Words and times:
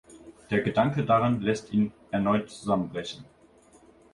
Der 0.49 0.61
Gedanke 0.61 1.05
daran 1.05 1.41
lässt 1.41 1.71
ihn 1.71 1.91
erneut 2.09 2.49
zusammenbrechen. 2.49 3.23